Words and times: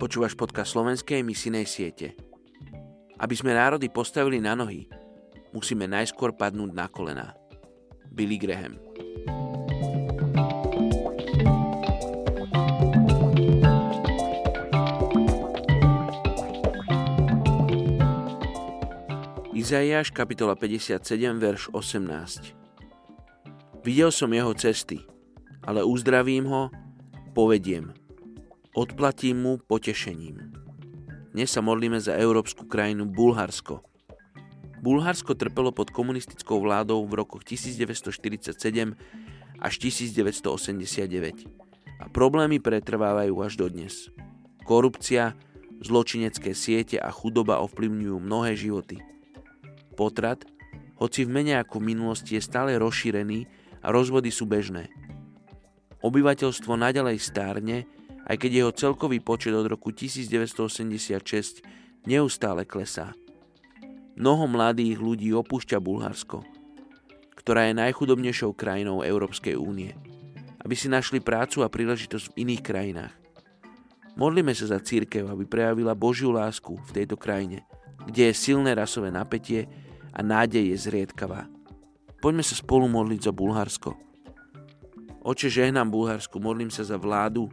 Počúvaš 0.00 0.34
podcast 0.34 0.74
slovenskej 0.74 1.22
misinej 1.22 1.68
siete. 1.70 2.18
Aby 3.20 3.36
sme 3.36 3.54
národy 3.54 3.92
postavili 3.92 4.40
na 4.40 4.56
nohy, 4.56 4.88
musíme 5.54 5.86
najskôr 5.86 6.34
padnúť 6.34 6.70
na 6.72 6.88
kolená. 6.90 7.36
Billy 8.10 8.40
Graham 8.40 8.74
Izaiáš 19.54 20.10
kapitola 20.10 20.58
57, 20.58 20.98
verš 21.38 21.70
18 21.70 22.56
Videl 23.86 24.10
som 24.10 24.32
jeho 24.34 24.50
cesty, 24.58 25.06
ale 25.64 25.84
uzdravím 25.84 26.46
ho, 26.48 26.70
povediem– 27.32 27.92
Odplatím 28.70 29.42
mu 29.42 29.52
potešením. 29.58 30.54
Dnes 31.34 31.50
sa 31.50 31.58
modlíme 31.58 31.98
za 31.98 32.14
európsku 32.14 32.70
krajinu 32.70 33.02
Bulharsko. 33.02 33.82
Bulharsko 34.78 35.34
trpelo 35.34 35.74
pod 35.74 35.90
komunistickou 35.90 36.62
vládou 36.62 37.02
v 37.02 37.18
rokoch 37.18 37.42
1947 37.42 38.94
až 39.58 39.72
1989 39.82 41.50
a 41.98 42.06
problémy 42.14 42.62
pretrvávajú 42.62 43.34
až 43.42 43.58
dodnes. 43.58 44.06
Korupcia, 44.62 45.34
zločinecké 45.82 46.54
siete 46.54 46.94
a 47.02 47.10
chudoba 47.10 47.58
ovplyvňujú 47.66 48.22
mnohé 48.22 48.54
životy. 48.54 49.02
Potrat, 49.98 50.46
hoci 50.94 51.26
v 51.26 51.42
menej 51.42 51.66
ako 51.66 51.82
v 51.82 51.90
minulosti 51.90 52.38
je 52.38 52.46
stále 52.46 52.78
rozšírený 52.78 53.50
a 53.82 53.90
rozvody 53.90 54.30
sú 54.30 54.46
bežné. 54.46 54.94
Obyvateľstvo 56.00 56.72
naďalej 56.80 57.16
stárne 57.20 57.84
aj 58.30 58.36
keď 58.38 58.50
jeho 58.52 58.70
celkový 58.70 59.18
počet 59.18 59.50
od 59.50 59.66
roku 59.66 59.90
1986 59.90 61.66
neustále 62.06 62.62
klesá. 62.62 63.10
Mnoho 64.14 64.46
mladých 64.46 65.02
ľudí 65.02 65.34
opúšťa 65.34 65.82
Bulharsko, 65.82 66.46
ktorá 67.34 67.66
je 67.66 67.74
najchudobnejšou 67.82 68.54
krajinou 68.54 69.02
Európskej 69.02 69.58
únie, 69.58 69.98
aby 70.62 70.74
si 70.78 70.86
našli 70.86 71.18
prácu 71.18 71.66
a 71.66 71.72
príležitosť 71.72 72.30
v 72.30 72.36
iných 72.46 72.62
krajinách. 72.62 73.14
Modlíme 74.14 74.54
sa 74.54 74.70
za 74.70 74.78
církev, 74.78 75.26
aby 75.26 75.48
prejavila 75.48 75.98
Božiu 75.98 76.30
lásku 76.30 76.76
v 76.76 76.90
tejto 76.94 77.18
krajine, 77.18 77.66
kde 78.06 78.30
je 78.30 78.34
silné 78.36 78.78
rasové 78.78 79.10
napätie 79.10 79.66
a 80.14 80.22
nádej 80.22 80.70
je 80.70 80.76
zriedkavá. 80.86 81.50
Poďme 82.20 82.44
sa 82.46 82.54
spolu 82.54 82.86
modliť 82.86 83.26
za 83.26 83.32
Bulharsko. 83.32 84.09
Oče, 85.30 85.46
žehnám 85.46 85.86
Bulharsku, 85.94 86.42
modlím 86.42 86.74
sa 86.74 86.82
za 86.82 86.98
vládu, 86.98 87.46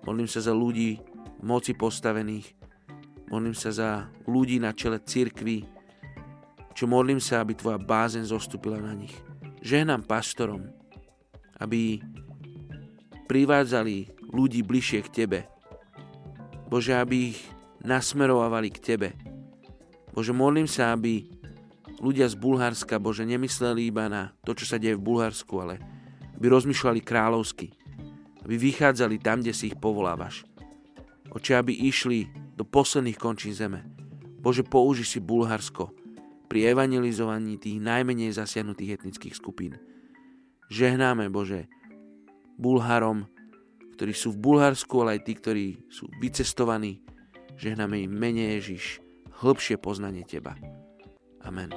Modlím 0.00 0.28
sa 0.28 0.40
za 0.40 0.56
ľudí 0.56 0.96
moci 1.44 1.76
postavených. 1.76 2.56
Modlím 3.28 3.52
sa 3.52 3.70
za 3.70 3.90
ľudí 4.24 4.56
na 4.56 4.72
čele 4.72 4.96
cirkvy. 4.98 5.68
Čo 6.72 6.88
modlím 6.88 7.20
sa, 7.20 7.44
aby 7.44 7.52
tvoja 7.52 7.76
bázen 7.76 8.24
zostúpila 8.24 8.80
na 8.80 8.96
nich. 8.96 9.12
Žehnám 9.60 10.08
pastorom, 10.08 10.64
aby 11.60 12.00
privádzali 13.28 14.08
ľudí 14.32 14.64
bližšie 14.64 15.00
k 15.04 15.12
Tebe. 15.12 15.40
Bože, 16.72 16.96
aby 16.96 17.36
ich 17.36 17.40
nasmerovali 17.84 18.72
k 18.72 18.78
Tebe. 18.80 19.08
Bože, 20.16 20.32
modlím 20.32 20.66
sa, 20.66 20.96
aby 20.96 21.28
ľudia 22.00 22.24
z 22.24 22.40
Bulharska, 22.40 22.96
Bože, 22.96 23.28
nemysleli 23.28 23.92
iba 23.92 24.08
na 24.08 24.32
to, 24.48 24.56
čo 24.56 24.64
sa 24.64 24.80
deje 24.80 24.96
v 24.96 25.04
Bulharsku, 25.04 25.54
ale 25.60 25.76
aby 26.40 26.46
rozmýšľali 26.48 27.00
kráľovsky 27.04 27.76
aby 28.44 28.54
vychádzali 28.56 29.20
tam, 29.20 29.44
kde 29.44 29.52
si 29.54 29.70
ich 29.72 29.76
povolávaš. 29.78 30.42
Oče, 31.30 31.54
aby 31.54 31.70
išli 31.86 32.26
do 32.56 32.66
posledných 32.66 33.14
končín 33.20 33.54
zeme. 33.54 33.86
Bože, 34.40 34.66
použi 34.66 35.06
si 35.06 35.22
Bulharsko 35.22 35.92
pri 36.50 36.74
evangelizovaní 36.74 37.60
tých 37.60 37.78
najmenej 37.78 38.34
zasiahnutých 38.34 38.98
etnických 38.98 39.38
skupín. 39.38 39.78
Žehnáme, 40.66 41.30
Bože, 41.30 41.70
Bulharom, 42.58 43.30
ktorí 43.94 44.10
sú 44.16 44.34
v 44.34 44.42
Bulharsku, 44.42 45.06
ale 45.06 45.20
aj 45.20 45.30
tí, 45.30 45.32
ktorí 45.38 45.66
sú 45.86 46.10
vycestovaní. 46.18 47.04
Žehnáme 47.54 48.02
im 48.02 48.10
mene 48.10 48.58
Ježiš, 48.58 48.98
hĺbšie 49.44 49.78
poznanie 49.78 50.26
Teba. 50.26 50.56
Amen. 51.44 51.70